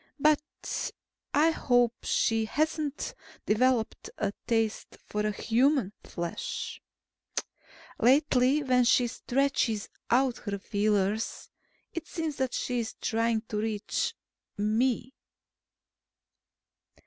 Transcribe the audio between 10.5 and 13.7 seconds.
feelers, it seems that she's trying to